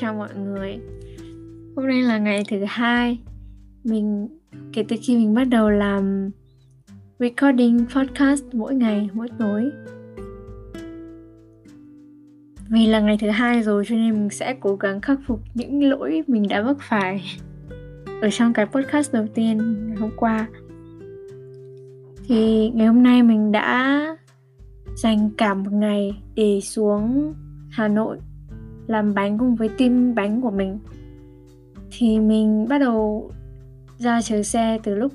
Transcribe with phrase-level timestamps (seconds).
[0.00, 0.78] chào mọi người.
[1.76, 3.18] Hôm nay là ngày thứ hai.
[3.84, 4.28] Mình
[4.72, 6.30] kể từ khi mình bắt đầu làm
[7.18, 9.70] recording podcast mỗi ngày, mỗi tối.
[12.70, 15.90] Vì là ngày thứ hai rồi cho nên mình sẽ cố gắng khắc phục những
[15.90, 17.22] lỗi mình đã vấp phải
[18.22, 20.48] Ở trong cái podcast đầu tiên ngày hôm qua.
[22.28, 24.04] Thì ngày hôm nay mình đã
[24.96, 27.34] dành cả một ngày để xuống
[27.70, 28.18] Hà Nội
[28.88, 30.78] làm bánh cùng với team bánh của mình.
[31.90, 33.30] Thì mình bắt đầu
[33.98, 35.12] ra chờ xe từ lúc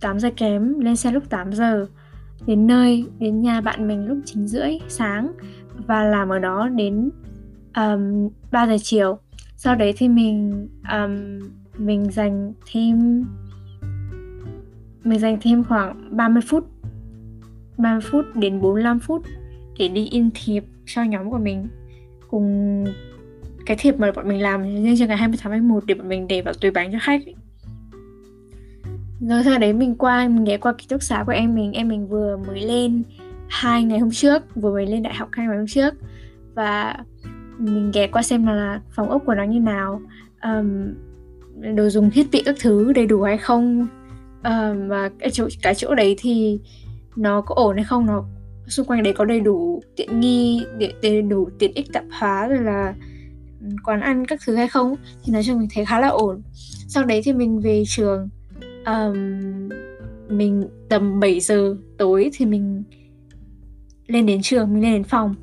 [0.00, 1.86] 8 giờ kém lên xe lúc 8 giờ
[2.46, 5.32] đến nơi đến nhà bạn mình lúc 9 rưỡi sáng
[5.86, 7.10] và làm ở đó đến
[7.76, 9.18] um, 3 giờ chiều.
[9.56, 11.38] Sau đấy thì mình um,
[11.78, 13.24] mình dành thêm
[15.04, 16.64] mình dành thêm khoảng 30 phút
[17.78, 19.22] 30 phút đến 45 phút
[19.78, 21.68] để đi in thiệp cho nhóm của mình
[22.30, 22.84] cùng
[23.72, 26.28] cái thiệp mà bọn mình làm riêng cho ngày 20 tháng 11 để bọn mình
[26.28, 27.20] để vào túi bánh cho khách
[29.20, 31.72] rồi sau đấy mình qua mình ghé qua ký túc xá của em mình.
[31.72, 33.02] Em mình vừa mới lên
[33.48, 35.94] hai ngày hôm trước vừa mới lên đại học hai ngày hôm trước.
[36.54, 36.96] Và
[37.58, 40.00] mình ghé qua xem là phòng ốc của nó như nào
[40.42, 40.94] um,
[41.74, 43.86] đồ dùng thiết bị các thứ đầy đủ hay không.
[44.44, 46.60] Um, và cái chỗ cái chỗ đấy thì
[47.16, 48.24] nó có ổn hay không nó
[48.66, 50.66] xung quanh đấy có đầy đủ tiện nghi
[51.02, 52.94] đầy đủ tiện ích tạp hóa rồi là
[53.84, 56.42] quán ăn các thứ hay không thì nói chung mình thấy khá là ổn.
[56.88, 58.28] Sau đấy thì mình về trường
[58.86, 59.16] um,
[60.28, 62.82] mình tầm 7 giờ tối thì mình
[64.06, 65.34] lên đến trường mình lên đến phòng.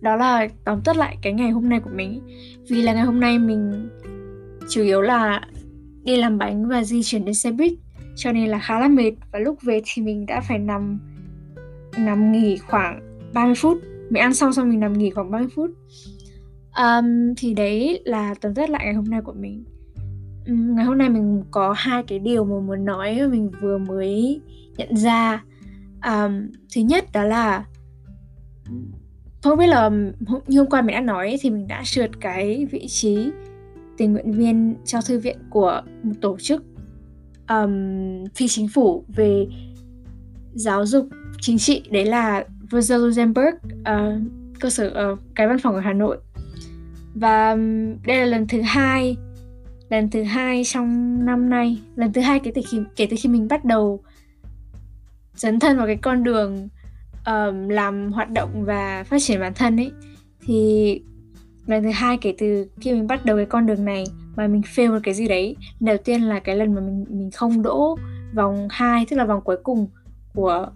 [0.00, 2.20] Đó là tóm tắt lại cái ngày hôm nay của mình
[2.68, 3.88] vì là ngày hôm nay mình
[4.68, 5.40] chủ yếu là
[6.02, 7.72] đi làm bánh và di chuyển đến xe buýt
[8.16, 9.12] cho nên là khá là mệt.
[9.32, 10.98] Và lúc về thì mình đã phải nằm
[11.98, 13.78] nằm nghỉ khoảng 30 phút.
[14.10, 15.70] Mình ăn xong xong mình nằm nghỉ khoảng 30 phút
[16.78, 19.64] um, thì đấy là tóm tắt lại ngày hôm nay của mình.
[20.46, 23.78] Um, ngày hôm nay mình có hai cái điều mà muốn nói mà mình vừa
[23.78, 24.40] mới
[24.76, 25.44] nhận ra.
[26.06, 27.64] Um, thứ nhất đó là
[29.42, 29.90] không biết là
[30.46, 33.30] như hôm qua mình đã nói thì mình đã trượt cái vị trí
[33.96, 36.64] tình nguyện viên cho thư viện của một tổ chức
[37.48, 39.46] um, phi chính phủ về
[40.54, 41.08] giáo dục
[41.40, 41.82] chính trị.
[41.90, 44.22] Đấy là Rosa Luxemburg uh,
[44.60, 46.18] cơ sở uh, cái văn phòng ở Hà Nội
[47.14, 47.56] và
[48.06, 49.16] đây là lần thứ hai
[49.88, 53.28] lần thứ hai trong năm nay lần thứ hai kể từ khi kể từ khi
[53.28, 54.00] mình bắt đầu
[55.36, 56.68] dấn thân vào cái con đường
[57.26, 59.92] um, làm hoạt động và phát triển bản thân ấy.
[60.46, 61.00] Thì
[61.66, 64.04] lần thứ hai kể từ khi mình bắt đầu cái con đường này
[64.36, 65.56] mà mình fail một cái gì đấy.
[65.80, 67.98] Đầu tiên là cái lần mà mình mình không đỗ
[68.34, 69.88] vòng 2 tức là vòng cuối cùng
[70.34, 70.70] của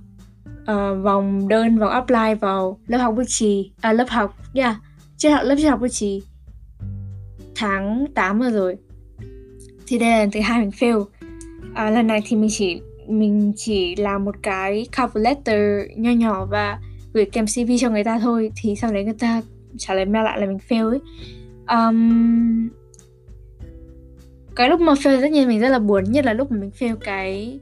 [0.63, 4.77] uh, vòng đơn vòng apply vào lớp học bút chì à lớp học yeah
[5.19, 6.23] triết học lớp triết học bút chì
[7.55, 8.77] tháng 8 vừa rồi.
[9.87, 11.05] Thì đây là lần thứ hai mình fail.
[11.75, 16.47] À, lần này thì mình chỉ mình chỉ làm một cái cover letter nho nhỏ
[16.47, 16.81] và
[17.13, 18.53] gửi kèm CV cho người ta thôi.
[18.63, 19.43] Thì sau đấy người ta
[19.79, 21.01] trả lời mail lại là mình fail ấy.
[21.69, 22.69] Um,
[24.57, 26.71] cái lúc mà fail tất nhiên mình rất là buồn nhất là lúc mà mình
[26.79, 27.61] fail cái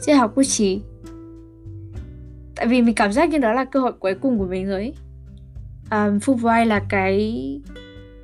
[0.00, 0.80] triết học của chị
[2.56, 4.80] tại vì mình cảm giác như đó là cơ hội cuối cùng của mình rồi
[4.80, 4.94] ấy.
[5.90, 7.42] Um, Fulbright là cái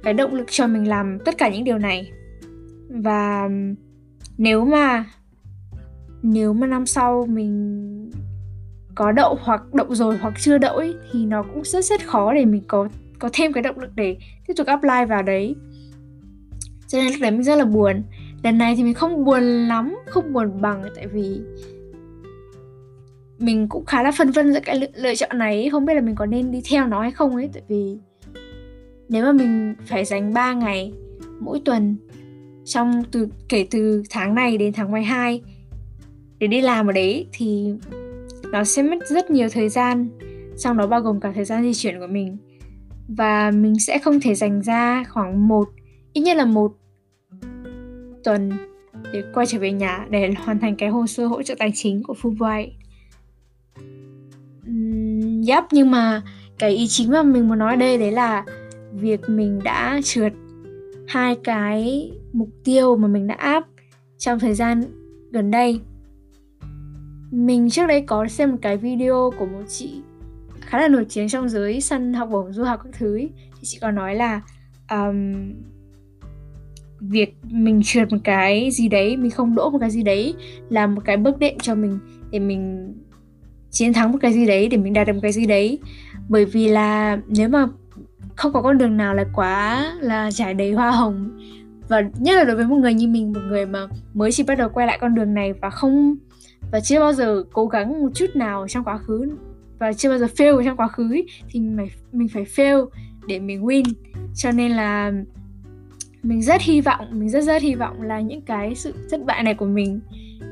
[0.03, 2.12] cái động lực cho mình làm tất cả những điều này.
[2.89, 3.49] Và
[4.39, 5.05] nếu mà
[6.22, 8.11] nếu mà năm sau mình
[8.95, 12.34] có đậu hoặc đậu rồi hoặc chưa đậu ấy, thì nó cũng rất rất khó
[12.34, 15.55] để mình có có thêm cái động lực để tiếp tục apply vào đấy.
[16.89, 18.03] Cho nên lúc đấy mình rất là buồn.
[18.43, 21.41] Lần này thì mình không buồn lắm không buồn bằng tại vì
[23.42, 26.00] mình cũng khá là phân vân giữa cái lựa, lựa chọn này không biết là
[26.00, 27.50] mình có nên đi theo nó hay không ấy.
[27.53, 27.98] Tại vì
[29.08, 30.92] nếu mà mình phải dành 3 ngày
[31.41, 31.97] mỗi tuần
[32.64, 35.42] trong từ kể từ tháng này đến tháng 12
[36.39, 37.74] để đi làm ở đấy thì
[38.53, 40.09] nó sẽ mất rất nhiều thời gian.
[40.59, 42.36] Trong đó bao gồm cả thời gian di chuyển của mình.
[43.09, 45.68] Và mình sẽ không thể dành ra khoảng một
[46.12, 46.72] ít nhất là một
[48.24, 48.50] tuần
[49.12, 52.03] để quay trở về nhà để hoàn thành cái hồ sơ hỗ trợ tài chính
[52.03, 52.68] của Fulbright.
[54.68, 56.22] Uhm, yep, nhưng mà
[56.59, 58.44] cái ý chính mà mình muốn nói ở đây đấy là
[58.92, 60.32] việc mình đã trượt
[61.09, 63.64] hai cái mục tiêu mà mình đã áp
[64.18, 64.82] trong thời gian
[65.30, 65.80] gần đây
[67.30, 70.00] mình trước đây có xem một cái video của một chị
[70.60, 73.30] khá là nổi tiếng trong giới săn học bổng du học các thứ ấy.
[73.36, 74.41] thì chị có nói là
[74.91, 75.53] um,
[77.00, 80.34] việc mình trượt một cái gì đấy mình không đỗ một cái gì đấy
[80.68, 81.98] là một cái bước đệm cho mình
[82.30, 82.94] để mình
[83.72, 85.78] chiến thắng một cái gì đấy để mình đạt được một cái gì đấy.
[86.28, 87.66] Bởi vì là nếu mà
[88.36, 91.41] không có con đường nào là quá là trải đầy hoa hồng.
[91.89, 94.59] Và nhất là đối với một người như mình một người mà mới chỉ bắt
[94.59, 96.16] đầu quay lại con đường này và không
[96.72, 99.30] và chưa bao giờ cố gắng một chút nào trong quá khứ
[99.78, 102.86] và chưa bao giờ fail trong quá khứ ấy, thì mình phải mình phải fail
[103.27, 103.84] để mình win.
[104.34, 105.13] Cho nên là
[106.22, 109.42] mình rất hy vọng mình rất rất hy vọng là những cái sự thất bại
[109.42, 110.01] này của mình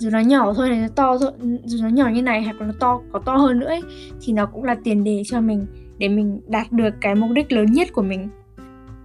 [0.00, 1.32] dù nó nhỏ thôi hay nó to thôi
[1.64, 3.82] dù nó nhỏ như này hoặc là nó to có to hơn nữa ấy,
[4.20, 5.67] thì nó cũng là tiền đề cho mình
[5.99, 8.29] để mình đạt được cái mục đích lớn nhất của mình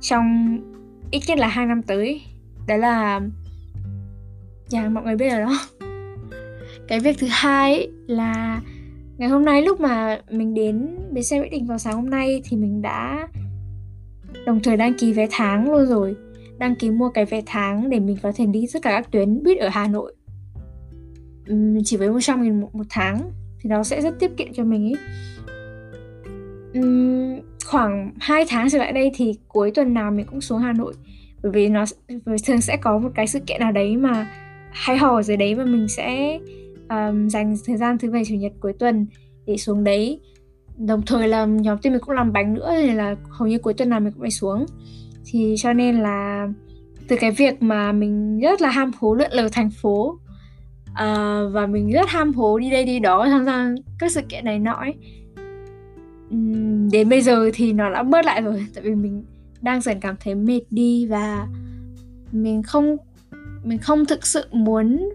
[0.02, 0.58] trong
[1.12, 2.22] ít nhất là hai năm tới.
[2.68, 3.22] Đó là
[4.68, 5.60] dạ mọi người biết rồi đó.
[6.88, 8.62] Cái việc thứ hai ấy là
[9.18, 12.42] ngày hôm nay lúc mà mình đến bến xe mỹ đình vào sáng hôm nay
[12.46, 13.28] thì mình đã
[14.46, 16.16] đồng thời đăng ký vé tháng luôn rồi.
[16.58, 19.44] Đăng ký mua cái vé tháng để mình có thể đi tất cả các tuyến
[19.44, 20.15] buýt ở Hà Nội
[21.84, 23.32] chỉ với 100 nghìn một, một tháng
[23.62, 24.96] thì nó sẽ rất tiết kiệm cho mình ấy
[26.74, 30.74] um, khoảng 2 tháng trở lại đây thì cuối tuần nào mình cũng xuống Hà
[30.74, 30.94] Nội.
[31.44, 31.86] Bởi vì nó
[32.26, 34.28] bởi thường sẽ có một cái sự kiện nào đấy mà
[34.72, 36.40] hay hò ở dưới đấy và mình sẽ
[36.90, 39.08] um, dành thời gian thứ bảy chủ nhật cuối tuần
[39.46, 40.20] để xuống đấy.
[40.78, 43.74] Đồng thời là nhóm team mình cũng làm bánh nữa nên là hầu như cuối
[43.74, 44.66] tuần nào mình cũng phải xuống.
[45.26, 46.48] Thì cho nên là
[47.08, 50.20] từ cái việc mà mình rất là ham hố lượn lờ thành phố
[50.96, 54.46] Ờ, và mình rất ham hố đi đây đi đó tham gia các sự kiện
[54.46, 54.94] này nọ ấy.
[56.92, 59.24] Đến bây giờ thì nó đã bớt lại rồi tại vì mình
[59.62, 61.48] đang dần cảm thấy mệt đi và
[62.32, 62.98] mình không
[63.64, 65.10] mình không thực sự muốn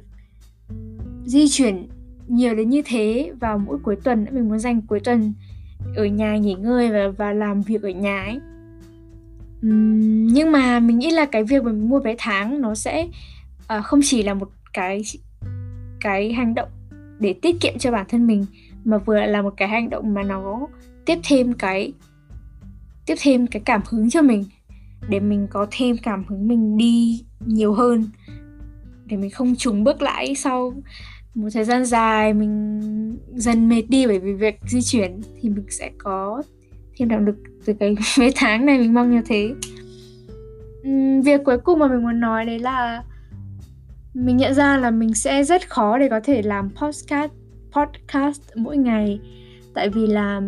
[1.25, 1.89] di chuyển
[2.29, 5.35] nhiều đến như thế vào mỗi cuối tuần mình muốn dành cuối tuần
[5.97, 8.41] ở nhà nghỉ ngơi và và làm việc ở nhà ấy.
[9.67, 13.09] Uhm, nhưng mà mình nghĩ là cái việc mà mình mua vé tháng nó sẽ
[13.79, 15.03] uh, không chỉ là một cái
[16.01, 16.69] cái hành động
[17.19, 18.47] để tiết kiệm cho bản thân mình,
[18.85, 20.67] mà vừa là một cái hành động mà nó
[21.05, 21.93] tiếp thêm cái,
[23.07, 24.45] tiếp thêm cái cảm hứng cho mình,
[25.09, 28.07] để mình có thêm cảm hứng mình đi nhiều hơn,
[29.07, 30.75] để mình không trùng bước lại sau
[31.35, 32.81] một thời gian dài mình
[33.35, 36.43] dần mệt đi bởi vì việc di chuyển, thì mình sẽ có
[36.97, 39.55] thêm động lực từ cái mấy tháng này mình mong như thế.
[41.25, 43.03] Việc cuối cùng mà mình muốn nói đấy là
[44.15, 47.31] mình nhận ra là mình sẽ rất khó để có thể làm podcast
[47.73, 49.21] podcast mỗi ngày.
[49.75, 50.41] Tại vì là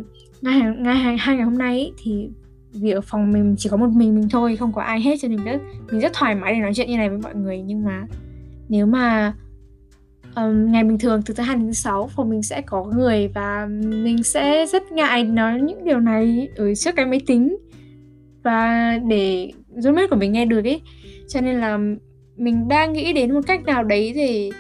[0.43, 2.29] ngay ngày hai, hai ngày hôm nay ý, thì
[2.73, 5.29] vì ở phòng mình chỉ có một mình mình thôi không có ai hết cho
[5.29, 5.61] nên mình rất
[5.91, 7.62] mình rất thoải mái để nói chuyện như này với mọi người.
[7.62, 8.06] Nhưng mà
[8.69, 9.35] nếu mà
[10.37, 13.29] um, ngày bình thường từ thứ hai đến thứ sáu phòng mình sẽ có người
[13.29, 17.56] và mình sẽ rất ngại nói những điều này ở trước cái máy tính
[18.43, 20.81] và để roommate của mình nghe được ấy.
[21.29, 21.79] Cho nên là
[22.37, 24.50] mình đang nghĩ đến một cách nào đấy để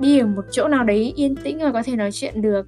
[0.00, 2.66] đi ở một chỗ nào đấy yên tĩnh và có thể nói chuyện được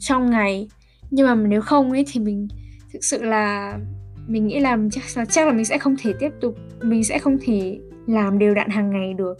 [0.00, 0.68] trong ngày.
[1.10, 2.48] Nhưng mà nếu không ấy thì mình
[2.92, 3.78] thực sự là
[4.26, 7.18] mình nghĩ là chắc, là chắc là mình sẽ không thể tiếp tục mình sẽ
[7.18, 9.34] không thể làm đều đặn hàng ngày được.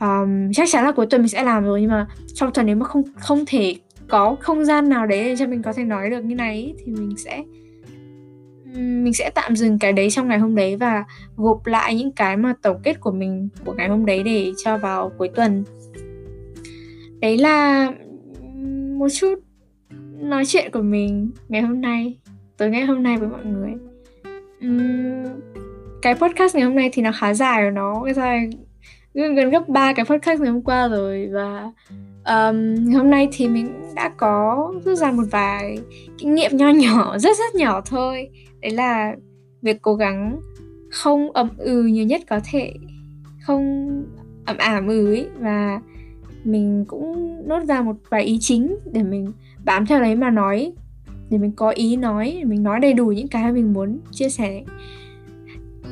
[0.00, 2.76] Um, chắc chắn là cuối tuần mình sẽ làm rồi nhưng mà trong tuần nếu
[2.76, 3.74] mà không không thể
[4.08, 6.92] có không gian nào đấy để cho mình có thể nói được như này thì
[6.92, 7.42] mình sẽ
[8.76, 11.04] mình sẽ tạm dừng cái đấy trong ngày hôm đấy và
[11.36, 14.78] gộp lại những cái mà tổng kết của mình của ngày hôm đấy để cho
[14.78, 15.64] vào cuối tuần.
[17.20, 17.90] Đấy là
[18.98, 19.34] một chút
[20.20, 22.18] nói chuyện của mình ngày hôm nay
[22.56, 23.72] tối ngày hôm nay với mọi người.
[24.66, 25.40] Uhm,
[26.02, 28.50] cái podcast ngày hôm nay thì nó khá dài rồi nó dài
[29.14, 31.70] gần gấp ba cái podcast ngày hôm qua rồi và
[32.26, 35.78] um, hôm nay thì mình đã có rút ra một vài
[36.18, 38.28] kinh nghiệm nho nhỏ rất rất nhỏ thôi.
[38.60, 39.16] Đấy là
[39.62, 40.40] việc cố gắng
[40.90, 42.74] không ậm ừ nhiều nhất có thể
[43.40, 43.86] không
[44.44, 45.80] ẩm ảm ừ ấy và
[46.44, 49.32] mình cũng nốt ra một vài ý chính để mình
[49.64, 50.72] bám theo đấy mà nói
[51.30, 54.28] để mình có ý nói để mình nói đầy đủ những cái mình muốn chia
[54.28, 54.62] sẻ.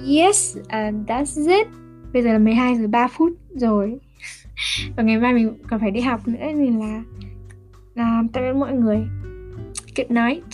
[0.09, 1.67] Yes and that's it.
[2.13, 3.99] Bây giờ là 12 giờ 3 phút rồi
[4.97, 7.03] và ngày mai mình còn phải đi học nữa nên là
[7.95, 9.07] làm tạm biệt mọi người,
[9.97, 10.45] good night.